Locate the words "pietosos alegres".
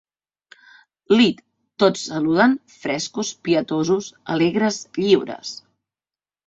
3.49-4.85